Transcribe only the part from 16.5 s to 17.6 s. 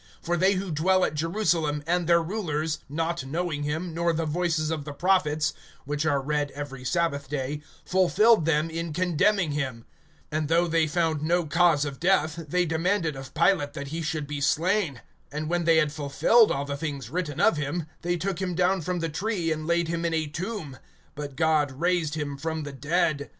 all the things written of